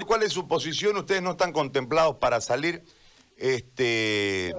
[0.00, 0.96] ¿cuál es su posición?
[0.96, 2.84] Ustedes no están contemplados para salir.
[3.36, 4.54] Este,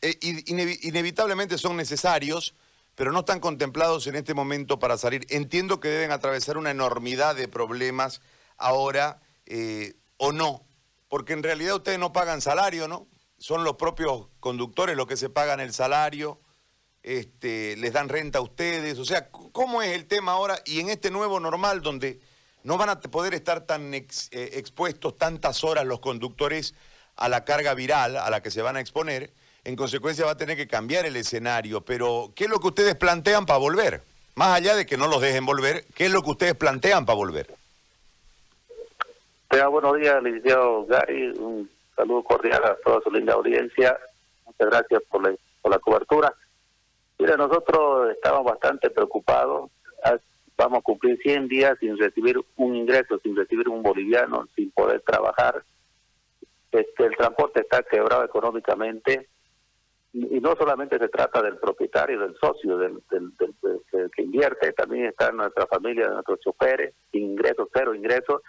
[0.00, 2.54] eh, inevitablemente son necesarios,
[2.94, 5.26] pero no están contemplados en este momento para salir.
[5.28, 8.20] Entiendo que deben atravesar una enormidad de problemas
[8.56, 10.66] ahora eh, o no,
[11.08, 13.06] porque en realidad ustedes no pagan salario, ¿no?
[13.38, 16.40] Son los propios conductores los que se pagan el salario,
[17.02, 20.88] este, les dan renta a ustedes, o sea, ¿cómo es el tema ahora y en
[20.88, 22.20] este nuevo normal donde
[22.66, 26.74] no van a poder estar tan eh, expuestos tantas horas los conductores
[27.14, 29.30] a la carga viral a la que se van a exponer?
[29.62, 32.96] En consecuencia va a tener que cambiar el escenario, pero ¿qué es lo que ustedes
[32.96, 34.02] plantean para volver?
[34.34, 37.16] Más allá de que no los dejen volver, ¿qué es lo que ustedes plantean para
[37.16, 37.46] volver?
[39.70, 41.28] buenos días, licenciado Gary.
[41.38, 43.96] Un saludo cordial a toda su linda audiencia.
[44.44, 46.34] Muchas gracias por la, por la cobertura.
[47.18, 49.70] Mira, nosotros estamos bastante preocupados.
[50.56, 55.00] Vamos a cumplir 100 días sin recibir un ingreso, sin recibir un boliviano, sin poder
[55.02, 55.64] trabajar.
[56.72, 59.28] Este, el transporte está quebrado económicamente
[60.12, 63.32] y no solamente se trata del propietario, del socio, del, del,
[64.14, 68.40] que invierte, también está nuestra familia, nuestros choferes, ingresos, cero ingresos,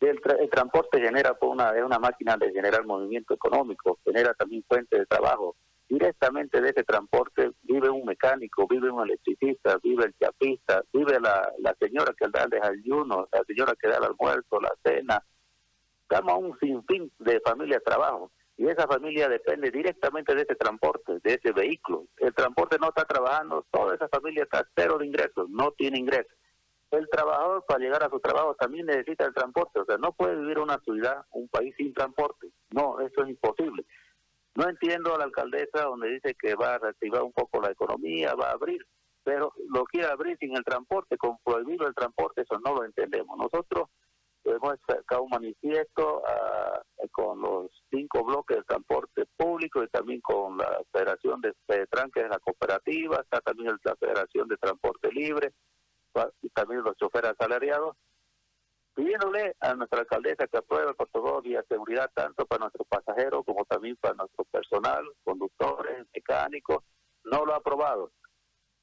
[0.00, 4.98] el, transporte genera pues, una, es una máquina de generar movimiento económico, genera también fuentes
[4.98, 5.56] de trabajo.
[5.90, 11.52] Directamente de ese transporte vive un mecánico, vive un electricista, vive el chapista, vive la,
[11.58, 15.22] la señora que da el desayuno, la señora que da el almuerzo, la cena.
[16.02, 21.34] Estamos un sinfín de familias trabajo y esa familia depende directamente de ese transporte, de
[21.34, 22.06] ese vehículo.
[22.18, 26.36] El transporte no está trabajando, toda esa familia está cero de ingresos, no tiene ingresos
[26.90, 29.80] el trabajador para llegar a su trabajo también necesita el transporte.
[29.80, 32.48] O sea, no puede vivir una ciudad, un país sin transporte.
[32.70, 33.84] No, eso es imposible.
[34.54, 38.34] No entiendo a la alcaldesa donde dice que va a reactivar un poco la economía,
[38.34, 38.84] va a abrir,
[39.22, 43.36] pero lo quiere abrir sin el transporte, con prohibido el transporte, eso no lo entendemos.
[43.38, 43.88] Nosotros
[44.44, 46.80] hemos sacado un manifiesto ah,
[47.12, 52.20] con los cinco bloques del transporte público y también con la Federación de Fedetran, que
[52.20, 55.52] es la cooperativa, está también la Federación de Transporte Libre,
[56.42, 57.96] y también los choferes asalariados,
[58.94, 63.64] pidiéndole a nuestra alcaldesa que apruebe el protocolo de seguridad tanto para nuestros pasajeros como
[63.64, 66.84] también para nuestro personal, conductores, mecánicos,
[67.24, 68.10] no lo ha aprobado.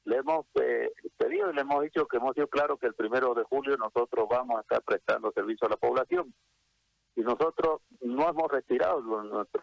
[0.04, 3.34] Le hemos eh, pedido y le hemos dicho que hemos sido claros que el primero
[3.34, 6.32] de julio nosotros vamos a estar prestando servicio a la población.
[7.14, 9.62] Y nosotros no hemos retirado nuestro,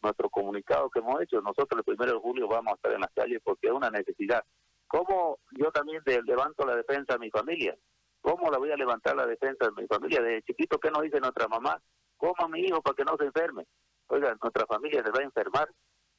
[0.00, 1.42] nuestro comunicado que hemos hecho.
[1.42, 4.42] Nosotros el primero de julio vamos a estar en las calles porque es una necesidad.
[4.86, 7.76] ¿Cómo yo también levanto la defensa de mi familia?
[8.22, 10.22] ¿Cómo la voy a levantar la defensa de mi familia?
[10.22, 11.82] Desde chiquito, ¿qué nos dice nuestra mamá?
[12.16, 13.66] ¿Cómo a mi hijo para que no se enferme?
[14.06, 15.68] Oiga, nuestra familia se va a enfermar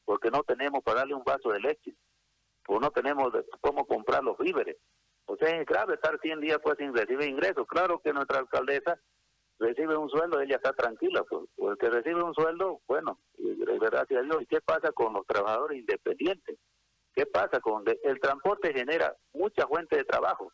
[0.05, 1.95] porque no tenemos para darle un vaso de leche
[2.67, 3.31] o no tenemos
[3.61, 4.77] cómo comprar los víveres.
[5.25, 7.65] O sea, es grave estar 100 días pues sin recibir ingresos.
[7.67, 8.99] Claro que nuestra alcaldesa
[9.59, 14.23] recibe un sueldo, ella está tranquila, pues, el que recibe un sueldo, bueno, gracias a
[14.23, 14.41] Dios.
[14.41, 16.57] ¿Y qué pasa con los trabajadores independientes?
[17.15, 20.51] ¿Qué pasa con el transporte genera mucha fuente de trabajo?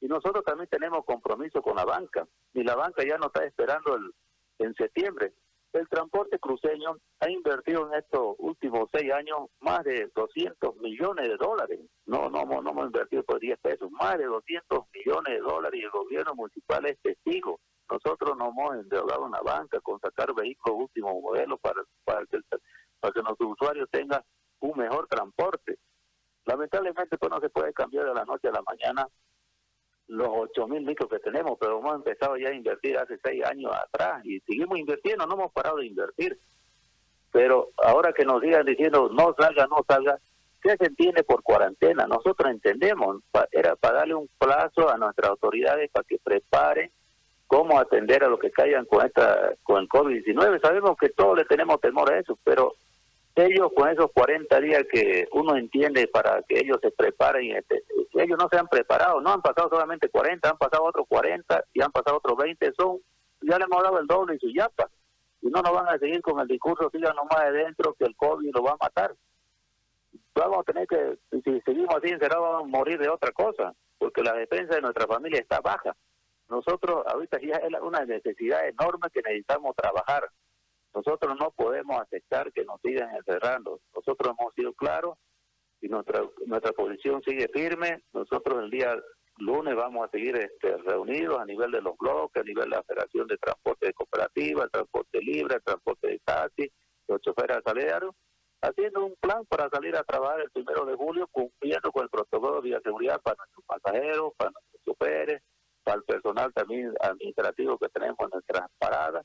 [0.00, 2.26] Y nosotros también tenemos compromiso con la banca.
[2.54, 4.12] Y la banca ya nos está esperando el,
[4.58, 5.32] en septiembre.
[5.72, 11.36] El transporte cruceño ha invertido en estos últimos seis años más de 200 millones de
[11.36, 11.80] dólares.
[12.06, 15.84] No, no, no hemos invertido por 10 pesos, más de 200 millones de dólares y
[15.84, 17.60] el gobierno municipal es testigo.
[17.90, 22.38] Nosotros nos hemos endeudado en la banca con sacar vehículos último modelo para, para, que,
[23.00, 24.22] para que nuestros usuarios tengan
[24.60, 25.78] un mejor transporte.
[26.46, 29.06] Lamentablemente pues no se puede cambiar de la noche a la mañana
[30.08, 33.72] los 8 mil micros que tenemos, pero hemos empezado ya a invertir hace seis años
[33.72, 36.38] atrás y seguimos invirtiendo, no hemos parado de invertir.
[37.30, 40.18] Pero ahora que nos digan diciendo no salga, no salga,
[40.62, 42.06] ¿qué se entiende por cuarentena?
[42.06, 46.90] Nosotros entendemos, era para darle un plazo a nuestras autoridades para que preparen
[47.46, 50.60] cómo atender a los que caigan con esta con el COVID-19.
[50.60, 52.74] Sabemos que todos le tenemos temor a eso, pero
[53.44, 57.84] ellos con esos 40 días que uno entiende para que ellos se preparen, este,
[58.14, 61.82] ellos no se han preparado, no han pasado solamente 40, han pasado otros 40 y
[61.82, 62.98] han pasado otros 20, son,
[63.42, 64.90] ya le hemos dado el doble y su yapa.
[65.40, 68.16] Y no nos van a seguir con el discurso, sigan nomás de dentro que el
[68.16, 69.14] COVID lo va a matar.
[70.34, 74.22] Vamos a tener que, si seguimos así encerrados, vamos a morir de otra cosa, porque
[74.22, 75.94] la defensa de nuestra familia está baja.
[76.48, 80.28] Nosotros ahorita ya es una necesidad enorme que necesitamos trabajar
[80.94, 83.80] nosotros no podemos aceptar que nos sigan encerrando.
[83.94, 85.16] Nosotros hemos sido claros
[85.80, 88.02] y nuestra nuestra posición sigue firme.
[88.12, 88.96] Nosotros el día
[89.38, 92.82] lunes vamos a seguir este, reunidos a nivel de los bloques, a nivel de la
[92.82, 96.70] Federación de Transporte de Cooperativa, el Transporte Libre, el Transporte de Taxi,
[97.06, 98.14] los choferes asalariados,
[98.60, 102.60] haciendo un plan para salir a trabajar el primero de julio cumpliendo con el protocolo
[102.60, 105.42] de seguridad para nuestros pasajeros, para nuestros choferes,
[105.84, 109.24] para el personal también administrativo que tenemos en nuestras paradas,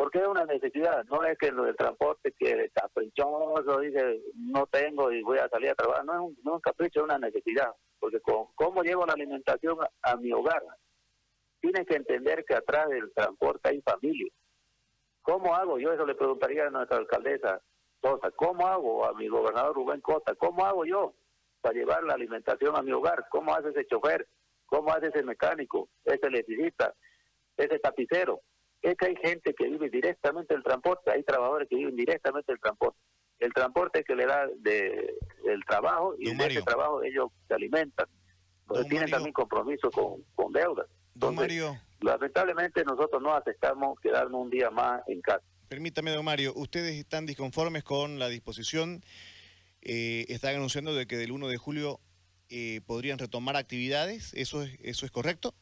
[0.00, 5.12] porque es una necesidad, no es que lo del transporte que caprichoso, dice, no tengo
[5.12, 7.18] y voy a salir a trabajar, no es un, no es un capricho, es una
[7.18, 10.62] necesidad, porque con, ¿cómo llevo la alimentación a, mi hogar?
[11.60, 14.32] Tienen que entender que atrás del transporte hay familia.
[15.20, 15.78] ¿Cómo hago?
[15.78, 17.60] Yo eso le preguntaría a nuestra alcaldesa
[18.02, 20.34] Sosa, ¿cómo hago a mi gobernador Rubén Costa?
[20.34, 21.12] ¿Cómo hago yo
[21.60, 23.26] para llevar la alimentación a mi hogar?
[23.30, 24.26] ¿Cómo hace ese chofer?
[24.64, 26.94] ¿Cómo hace ese mecánico, ese electricista,
[27.58, 28.40] ese tapicero?
[28.82, 32.60] Es que hay gente que vive directamente del transporte, hay trabajadores que viven directamente del
[32.60, 32.98] transporte.
[33.38, 38.06] El transporte que le da de, del trabajo y de ese trabajo ellos se alimentan.
[38.66, 40.86] Porque tienen también compromiso con, con deudas.
[41.14, 41.76] Don Mario.
[42.00, 45.44] Lamentablemente nosotros no aceptamos quedarnos un día más en casa.
[45.68, 49.02] Permítame, don Mario, ¿ustedes están disconformes con la disposición?
[49.82, 52.00] Eh, están anunciando de que del 1 de julio
[52.48, 55.54] eh, podrían retomar actividades, ¿eso es, eso es correcto?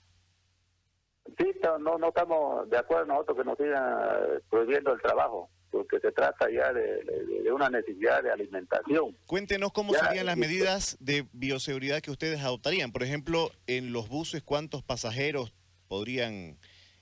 [1.36, 6.12] Sí, no, no estamos de acuerdo nosotros que nos sigan prohibiendo el trabajo, porque se
[6.12, 9.16] trata ya de, una necesidad de alimentación.
[9.26, 12.92] Cuéntenos cómo serían las medidas de bioseguridad que ustedes adoptarían.
[12.92, 15.52] Por ejemplo, en los buses, ¿cuántos pasajeros
[15.88, 16.58] podrían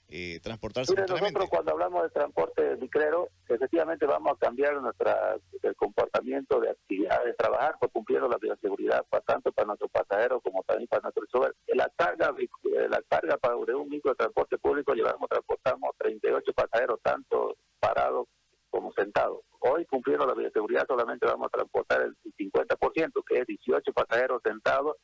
[0.08, 6.60] eh, transportarse nosotros cuando hablamos de transporte micrero, efectivamente vamos a cambiar nuestra el comportamiento
[6.60, 10.86] de actividad de trabajar por cumpliendo la bioseguridad para tanto para nuestros pasajeros como también
[10.86, 11.54] para nuestros chofer.
[11.74, 17.00] La carga eh, la carga para de un micro transporte público llevamos transportamos 38 pasajeros
[17.02, 18.28] tanto parados
[18.70, 19.40] como sentados.
[19.58, 24.96] Hoy cumpliendo la bioseguridad solamente vamos a transportar el 50%, que es 18 pasajeros sentados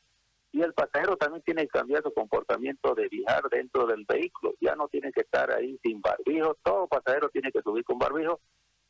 [0.53, 4.53] y el pasajero también tiene que cambiar su comportamiento de viajar dentro del vehículo.
[4.61, 6.55] Ya no tiene que estar ahí sin barbijo.
[6.61, 8.39] Todo pasajero tiene que subir con barbijo.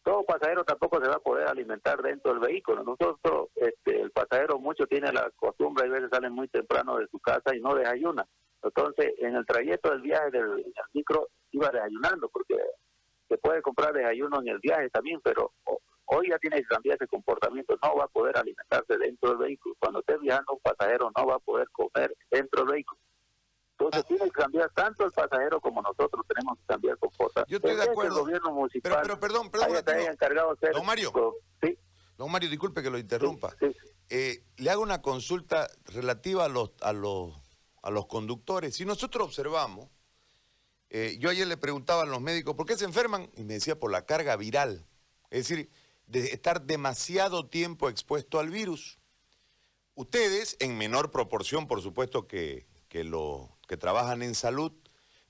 [0.04, 2.84] Todo pasajero tampoco se va a poder alimentar dentro del vehículo.
[2.84, 7.18] Nosotros, este, el pasajero mucho tiene la costumbre, a veces salen muy temprano de su
[7.20, 8.28] casa y no desayuna.
[8.62, 12.58] Entonces, en el trayecto del viaje del, micro iba desayunando porque
[13.30, 15.54] se puede comprar desayuno en el viaje también, pero
[16.16, 19.76] Hoy ya tiene que cambiar ese comportamiento, no va a poder alimentarse dentro del vehículo.
[19.80, 23.00] Cuando esté viajando un pasajero no va a poder comer dentro del vehículo.
[23.72, 24.08] Entonces ah.
[24.08, 27.50] tiene que cambiar tanto el pasajero como nosotros tenemos que cambiar el comportamiento.
[27.50, 28.22] Yo estoy de acuerdo.
[28.22, 29.76] gobierno municipal pero, perdón, perdón.
[30.12, 31.12] encargado de don Mario,
[31.62, 31.78] ¿sí?
[32.18, 33.56] don Mario, disculpe que lo interrumpa.
[34.10, 37.34] Eh, le hago una consulta relativa a los, a los,
[37.82, 38.76] a los conductores.
[38.76, 39.90] Si nosotros observamos,
[40.90, 43.32] eh, yo ayer le preguntaba a los médicos, ¿por qué se enferman?
[43.36, 44.86] Y me decía, por la carga viral.
[45.32, 45.72] Es decir,
[46.14, 49.00] de estar demasiado tiempo expuesto al virus.
[49.96, 54.72] Ustedes, en menor proporción, por supuesto, que, que, lo, que trabajan en salud,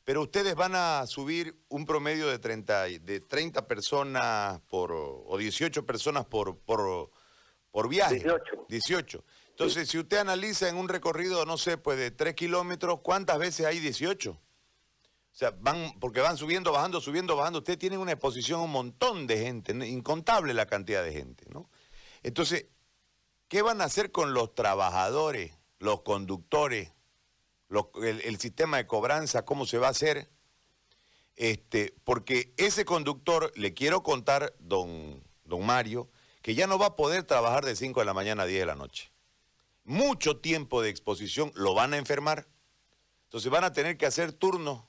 [0.03, 5.85] pero ustedes van a subir un promedio de 30, de 30 personas por, o 18
[5.85, 7.09] personas por, por,
[7.71, 8.15] por viaje.
[8.15, 8.65] 18.
[8.68, 9.24] 18.
[9.51, 13.65] Entonces, si usted analiza en un recorrido, no sé, pues de 3 kilómetros, ¿cuántas veces
[13.65, 14.38] hay 18?
[15.33, 17.59] O sea, van, porque van subiendo, bajando, subiendo, bajando.
[17.59, 21.71] Ustedes tienen una exposición a un montón de gente, incontable la cantidad de gente, ¿no?
[22.21, 22.68] Entonces,
[23.47, 26.94] ¿qué van a hacer con los trabajadores, los conductores,
[28.03, 30.30] el, sistema de cobranza, cómo se va a hacer?
[31.36, 36.12] Este, porque ese conductor, le quiero contar, don, don Mario,
[36.44, 38.65] que ya no va a poder trabajar de 5 de la mañana a 10 de
[38.68, 39.12] la noche.
[39.83, 42.47] Mucho tiempo de exposición lo van a enfermar.
[43.24, 44.83] Entonces van a tener que hacer turnos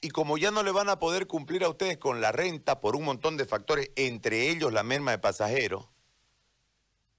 [0.00, 2.96] y como ya no le van a poder cumplir a ustedes con la renta por
[2.96, 5.88] un montón de factores, entre ellos la merma de pasajeros,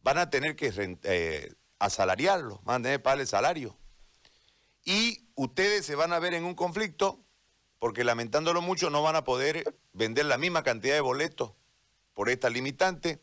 [0.01, 0.71] van a tener que
[1.03, 3.77] eh, asalariarlos, van a tener que pagarle salario.
[4.83, 7.23] Y ustedes se van a ver en un conflicto
[7.79, 11.53] porque lamentándolo mucho no van a poder vender la misma cantidad de boletos
[12.13, 13.21] por esta limitante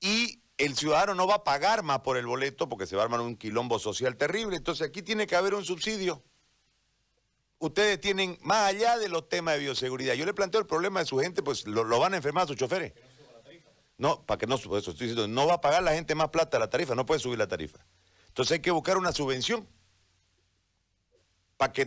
[0.00, 3.04] y el ciudadano no va a pagar más por el boleto porque se va a
[3.04, 4.56] armar un quilombo social terrible.
[4.56, 6.22] Entonces aquí tiene que haber un subsidio
[7.58, 11.06] ustedes tienen, más allá de los temas de bioseguridad, yo le planteo el problema de
[11.06, 12.92] su gente, pues lo, van a enfermar a sus choferes.
[13.96, 16.58] No, para que no, eso estoy diciendo, no va a pagar la gente más plata
[16.58, 17.78] la tarifa, no puede subir la tarifa.
[18.28, 19.66] Entonces hay que buscar una subvención
[21.56, 21.86] para que,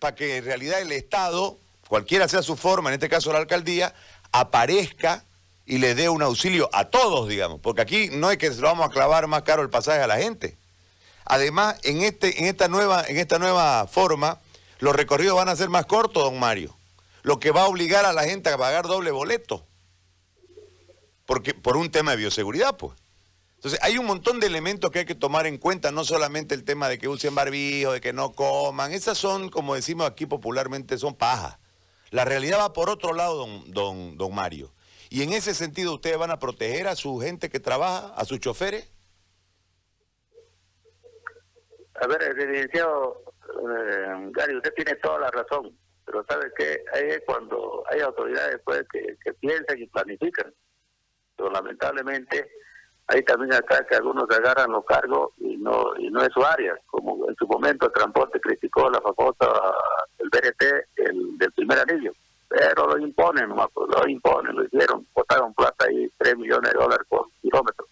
[0.00, 3.94] para que en realidad el Estado, cualquiera sea su forma, en este caso la alcaldía,
[4.32, 5.24] aparezca
[5.64, 8.66] y le dé un auxilio a todos, digamos, porque aquí no es que se lo
[8.66, 10.58] vamos a clavar más caro el pasaje a la gente.
[11.24, 14.40] Además, en, este, en, esta, nueva, en esta nueva forma,
[14.82, 16.76] los recorridos van a ser más cortos, don Mario.
[17.22, 19.64] Lo que va a obligar a la gente a pagar doble boleto.
[21.24, 22.98] Porque, por un tema de bioseguridad, pues.
[23.54, 26.64] Entonces, hay un montón de elementos que hay que tomar en cuenta, no solamente el
[26.64, 28.92] tema de que usen barbijo, de que no coman.
[28.92, 31.58] Esas son, como decimos aquí popularmente, son pajas.
[32.10, 34.72] La realidad va por otro lado, don, don, don Mario.
[35.10, 38.40] Y en ese sentido, ¿ustedes van a proteger a su gente que trabaja, a sus
[38.40, 38.90] choferes?
[42.00, 46.84] A ver, licenciado eh, Gary, usted tiene toda la razón, pero ¿sabe qué?
[46.92, 50.52] Ahí es cuando hay autoridades pues, que, piensan y planifican.
[51.36, 52.50] Pero lamentablemente
[53.06, 56.76] hay también acá que algunos agarran los cargos y no y no es su área,
[56.86, 59.74] como en su momento el transporte criticó la famosa,
[60.18, 60.62] el BRT
[60.96, 62.12] el, del primer anillo,
[62.48, 67.06] pero lo imponen, pues, lo imponen, lo hicieron, botaron plata ahí, 3 millones de dólares
[67.08, 67.86] por kilómetro.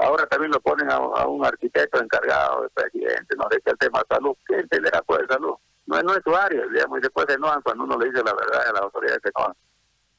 [0.00, 4.34] Ahora también lo ponen a, un arquitecto encargado de presidente, no que el tema salud,
[4.46, 5.54] ¿qué entenderá por el salud?
[5.84, 8.24] No es, no es su área, digamos, y después de no cuando uno le dice
[8.24, 9.54] la verdad a las autoridades que no.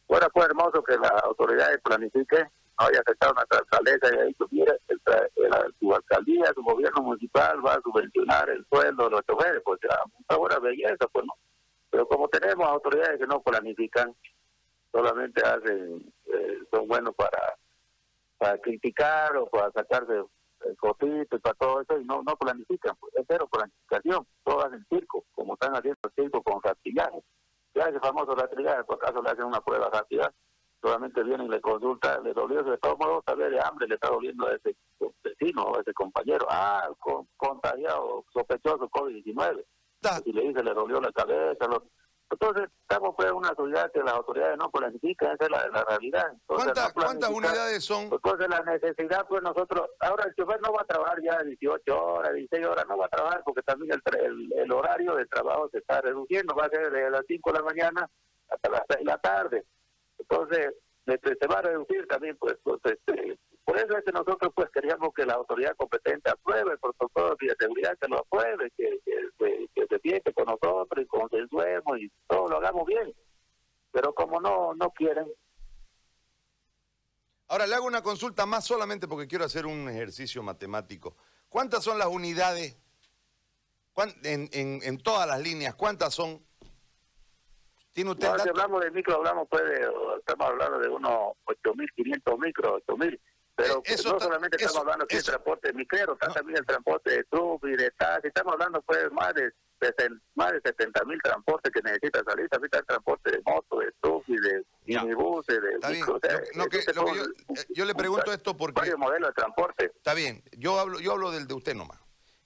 [0.05, 2.47] Fuera fue hermoso que las autoridades planifiquen
[2.77, 4.75] vaya a aceptar una alcaldesa y ahí tuviera
[5.79, 9.97] su alcaldía, su gobierno municipal va a subvencionar el sueldo de los choferes, pues ya,
[10.29, 11.33] una buena belleza, pues no.
[11.89, 14.13] Pero como tenemos autoridades que no planifican,
[14.91, 17.55] solamente hacen, eh, son buenos para,
[18.41, 20.13] para criticar o para sacarse
[20.65, 24.65] el cotito y para todo eso, y no, no planifican, pues es cero planificación, todos
[24.65, 27.21] hacen circo, como están haciendo el circo con rastrillaje.
[27.75, 30.33] Ya ese famoso rastrillaje, por acaso le hacen una prueba rápida,
[30.81, 33.93] solamente viene y le consulta, le dolió, de todos modos, tal vez de hambre le
[33.93, 34.75] está doliendo a ese
[35.23, 36.47] vecino o a ese compañero.
[36.49, 39.63] Ah, con, contagiado, sospechoso COVID-19.
[40.25, 41.67] Y le dice, le dolió la cabeza.
[42.31, 46.31] Entonces, estamos en una sociedad que las autoridades no planifican, esa es la, la realidad.
[46.45, 48.03] ¿Cuántas unidades son?
[48.03, 52.33] Entonces, la necesidad, pues nosotros, ahora el chofer no va a trabajar ya 18 horas,
[52.33, 55.99] 16 horas, no va a trabajar porque también el, el, horario de trabajo se está
[55.99, 58.09] reduciendo, va a ser de las 5 de la mañana
[58.49, 59.65] hasta las 6 de la tarde.
[60.17, 60.73] Entonces,
[61.07, 64.69] este, se va a reducir también, pues, pues este, por eso es que nosotros pues
[64.71, 69.67] queríamos que la autoridad competente apruebe el protocolo de seguridad, que lo apruebe, que, que,
[69.73, 73.13] que, se siente con nosotros y consensuemos y todo lo hagamos bien.
[73.91, 75.27] Pero como no, no quieren.
[77.47, 81.15] Ahora le hago una consulta más solamente porque quiero hacer un ejercicio matemático.
[81.49, 82.77] ¿Cuántas son las unidades
[84.23, 85.75] en, en, en todas las líneas?
[85.75, 86.41] ¿Cuántas son?
[87.93, 89.85] ¿Tiene usted si hablamos de micro, hablamos pues de,
[90.17, 93.19] estamos hablando de unos 8.500 micros, 8.000.
[93.55, 97.65] Pero eh, no solamente estamos hablando de transporte micrero, está también el transporte de truck
[97.65, 99.51] y de taxi, estamos hablando pues más de
[100.35, 103.91] más de 70 mil transportes que necesita salir, también está el transporte de moto, de
[103.99, 106.19] truck y de minibuses, de micro,
[107.69, 108.79] yo, le pregunto esto porque...
[108.79, 109.85] Varios modelos de transporte.
[109.95, 111.99] Está bien, yo hablo, yo hablo del de usted nomás.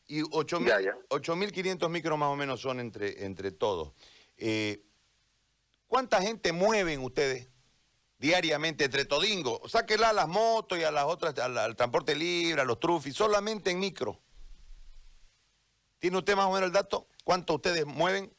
[0.08, 3.92] Y 8.500 micros más o menos son entre, entre todos.
[4.38, 4.84] Eh,
[5.88, 7.50] ¿Cuánta gente mueven ustedes
[8.18, 9.62] diariamente entre Todingo?
[9.68, 13.72] Sáquela a las motos y a las otras, al, transporte libre, a los trufis, solamente
[13.72, 14.22] en micro.
[16.00, 17.08] ¿Tiene usted más o menos el dato?
[17.24, 18.35] ¿Cuánto ustedes mueven?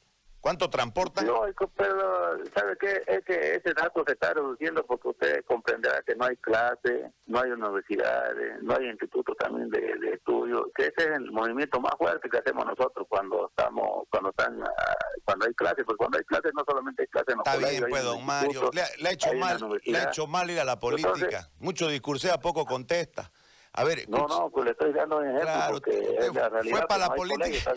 [0.46, 1.26] ¿Cuánto transportan?
[1.26, 1.40] No,
[1.76, 3.02] pero ¿sabe qué?
[3.04, 7.40] Es que ese dato se está reduciendo porque usted comprenderá que no hay clase, no
[7.40, 12.30] hay universidades, no hay institutos también de, estudio, que ese es el movimiento más fuerte
[12.30, 16.52] que hacemos nosotros cuando estamos, cuando están, ah, cuando hay clases, porque cuando hay clases
[16.54, 19.80] no solamente hay clases en los Está bien, pues, don Mario, le, ha hecho mal,
[19.84, 23.32] le ha hecho mal ir a la política, mucho discursea, poco contesta.
[23.76, 26.78] A ver, no, no, pues le estoy dando un ejemplo claro, porque es la realidad.
[26.78, 27.75] Fue para la política.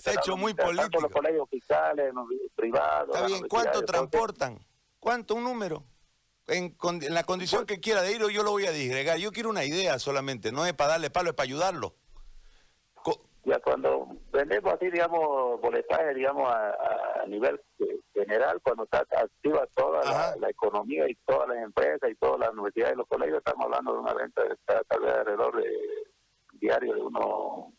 [0.00, 1.00] se, ha hecho muy político.
[1.00, 2.12] los colegios fiscales,
[2.54, 3.14] privados.
[3.14, 4.58] Está bien, ¿cuánto transportan?
[4.98, 5.36] ¿Cuánto?
[5.36, 5.84] ¿Un número?
[6.46, 9.18] En, en, la condición que quiera de ir, yo lo voy a disgregar.
[9.18, 11.94] Yo quiero una idea solamente, no es para darle palo, es para ayudarlo
[13.44, 17.60] ya cuando vendemos así, digamos, boletaje, digamos, a, nivel
[18.12, 22.94] general, cuando está activa toda la, economía y todas las empresas y todas las universidades
[22.94, 25.70] y los colegios, estamos hablando de una venta de tal vez alrededor de
[26.60, 27.72] diario de uno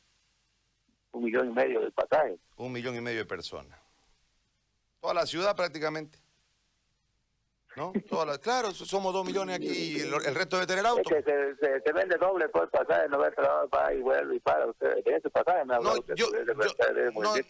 [1.12, 2.40] un millón y medio de pasajes.
[2.58, 3.80] Un millón y medio de personas.
[5.00, 6.20] Toda la ciudad prácticamente.
[7.76, 7.94] ¿No?
[8.42, 11.02] claro, somos dos millones aquí y el, resto debe tener auto.
[11.16, 14.66] Es que se, se, vende doble por pasaje, no trabajo para y vuelve y para.
[14.66, 16.28] Usted, de ese pasaje me no, yo,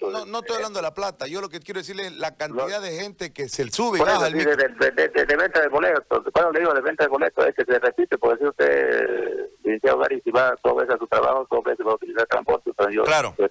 [0.02, 2.82] no, no, estoy hablando de la plata, yo lo que quiero decirle es la cantidad
[2.82, 6.60] de gente que se sube y baja de, de, de, venta de boletos, cuando le
[6.60, 10.32] digo de venta de boletos es que se repite, porque si usted, licenciado Gary, si
[10.32, 13.34] va dos veces a su trabajo, dos veces va a utilizar transporte, entonces yo claro.
[13.38, 13.46] el,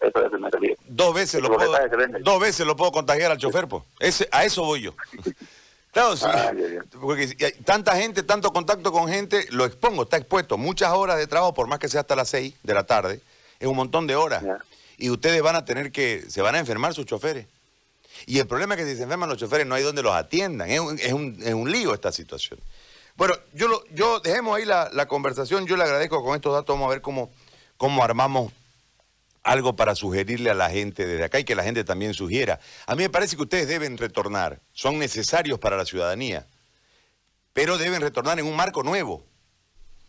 [0.00, 1.72] eso es el Dos veces, lo puedo,
[2.20, 3.82] dos veces lo puedo contagiar al chofer, pues.
[3.98, 4.94] Ese, a eso voy yo.
[5.94, 6.24] Claro, sí.
[6.28, 6.50] Ah,
[7.00, 10.58] porque tanta gente, tanto contacto con gente, lo expongo, está expuesto.
[10.58, 13.20] Muchas horas de trabajo, por más que sea hasta las 6 de la tarde,
[13.60, 14.42] es un montón de horas.
[14.98, 17.46] Y ustedes van a tener que, se van a enfermar sus choferes.
[18.26, 20.68] Y el problema es que si se enferman los choferes no hay donde los atiendan.
[20.68, 22.58] Es un, es un, es un lío esta situación.
[23.16, 25.66] Bueno, yo, lo, yo dejemos ahí la, la, conversación.
[25.66, 26.74] Yo le agradezco con estos datos.
[26.74, 27.30] Vamos a ver cómo,
[27.76, 28.52] cómo armamos
[29.44, 32.58] algo para sugerirle a la gente desde acá y que la gente también sugiera.
[32.86, 36.48] A mí me parece que ustedes deben retornar, son necesarios para la ciudadanía,
[37.52, 39.24] pero deben retornar en un marco nuevo.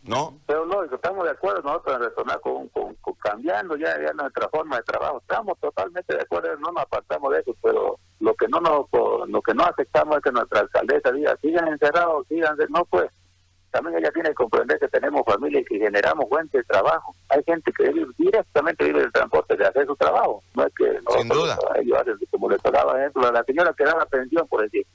[0.06, 0.38] ¿No?
[0.46, 4.76] Pero lógico, estamos de acuerdo nosotros en retornar con, con, cambiando ya, ya nuestra forma
[4.76, 5.18] de trabajo.
[5.18, 8.86] Estamos totalmente de acuerdo, no nos apartamos de eso, pero lo que no nos,
[9.28, 13.10] lo que no aceptamos es que nuestra alcaldesa diga, sigan encerrados, sigan, no pues.
[13.72, 17.14] También ella tiene que comprender que tenemos familia y que generamos fuentes de trabajo.
[17.28, 20.42] Hay gente que directamente vive del transporte de hacer su trabajo.
[20.54, 21.58] No es que Sin duda.
[21.74, 24.86] ellos hacen, como le tocaba ejemplo, la señora que da la pensión, por decir,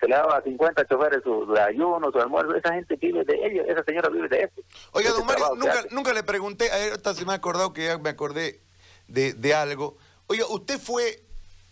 [0.00, 3.66] se le daba a 50 choferes su ayuno, su almuerzo, esa gente vive de ellos,
[3.68, 4.62] esa señora vive de eso.
[4.92, 8.08] Oiga, don Mario, nunca, nunca le pregunté, ahorita se me ha acordado que ya me
[8.08, 8.60] acordé
[9.08, 9.98] de, de algo.
[10.26, 11.20] Oiga, ¿usted fue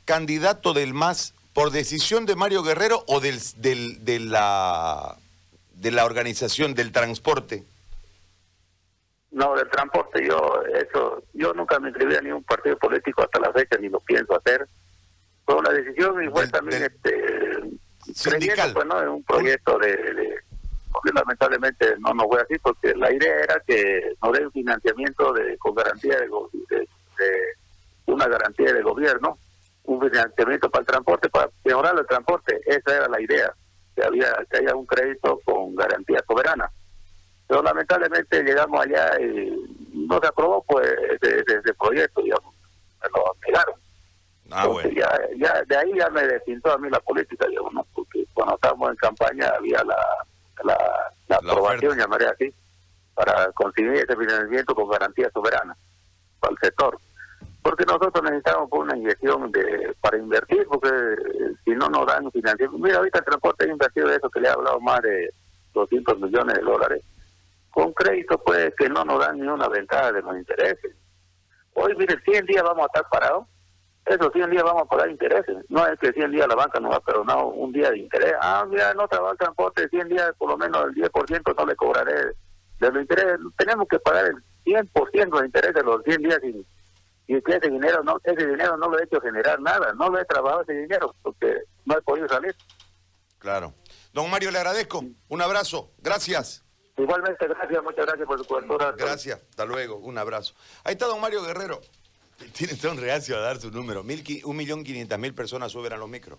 [0.04, 5.16] candidato del MAS por decisión de Mario Guerrero o del, del, de, la,
[5.72, 7.64] de la organización del transporte?
[9.30, 13.52] No, del transporte, yo eso, yo nunca me inscribí a ningún partido político hasta la
[13.52, 14.68] fecha, ni lo pienso hacer.
[15.46, 17.37] Fue una decisión y fue también este
[18.14, 18.72] sindical.
[18.72, 19.14] Pues, ¿no?
[19.14, 20.38] un proyecto de,
[20.92, 25.56] porque lamentablemente no nos fue así, porque la idea era que nos den financiamiento de,
[25.58, 26.28] con garantía de,
[28.06, 29.38] una garantía de gobierno,
[29.84, 33.52] un financiamiento para el transporte, para mejorar el transporte, esa era la idea,
[33.94, 36.70] que había que haya un crédito con garantía soberana.
[37.46, 39.50] Pero lamentablemente llegamos allá y
[39.92, 40.86] no se aprobó pues
[41.22, 42.54] ese, proyecto, digamos,
[43.02, 43.74] me lo negaron.
[44.50, 47.86] Ah, ya, ya, de ahí ya me despintó a mí la política, digamos, ¿no?
[48.38, 49.98] Cuando estábamos en campaña había la,
[50.62, 52.54] la, aprobación, llamaré así,
[53.12, 55.76] para conseguir ese financiamiento con garantía soberana
[56.38, 56.96] para el sector.
[57.64, 60.88] Porque nosotros necesitamos una inyección de para invertir, porque
[61.64, 62.78] si no nos dan financiamiento.
[62.78, 65.30] Mira, ahorita el transporte ha invertido de eso que le he hablado más de
[65.74, 67.02] 200 millones de dólares.
[67.72, 70.94] Con crédito, pues, que no nos dan ni una ventaja de los intereses.
[71.74, 73.48] Hoy, mire, 100 días vamos a estar parados
[74.06, 75.56] esos 100 días vamos a pagar intereses.
[75.68, 78.34] No es que 100 días la banca nos va a perdonar un día de interés.
[78.40, 81.76] Ah, mira, no trabaja el transporte, 100 días por lo menos el 10% no le
[81.76, 82.14] cobraré
[82.80, 83.38] de los intereses.
[83.56, 86.66] Tenemos que pagar el 100% de interés de los 100 días y,
[87.26, 90.18] y que ese dinero, no ese dinero no lo he hecho generar nada, no lo
[90.18, 92.54] he trabajado ese dinero porque no he podido salir.
[93.38, 93.74] Claro.
[94.12, 95.04] Don Mario, le agradezco.
[95.28, 95.92] Un abrazo.
[95.98, 96.64] Gracias.
[96.98, 98.92] Igualmente, gracias, muchas gracias por su cobertura.
[98.92, 100.54] Gracias, hasta luego, un abrazo.
[100.82, 101.80] Ahí está don Mario Guerrero.
[102.52, 104.04] Tiene un reacio a dar su número.
[104.44, 106.38] un millón quinientas mil personas suben a los micros.